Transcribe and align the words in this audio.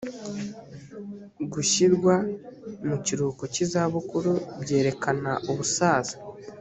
gushyirwa 1.51 2.15
mu 2.87 2.95
kiruhuko 3.05 3.43
cy 3.53 3.59
izabukuru 3.65 4.31
byerekana 4.61 5.31
ubusaza. 5.51 6.15